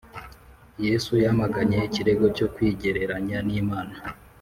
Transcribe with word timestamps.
Yesu 0.85 1.11
yamaganye 1.23 1.77
ikirego 1.87 2.25
cyo 2.37 2.47
kwigereranya 2.53 3.37
n’Imana 3.47 3.95